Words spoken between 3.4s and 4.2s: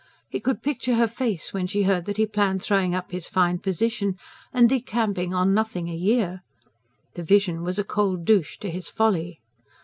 position